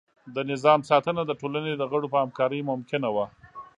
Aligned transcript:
د 0.35 0.37
نظام 0.51 0.79
ساتنه 0.89 1.21
د 1.25 1.31
ټولنې 1.41 1.73
د 1.77 1.83
غړو 1.91 2.07
په 2.13 2.17
همکارۍ 2.23 2.59
ممکنه 2.71 3.09
وه. 3.15 3.25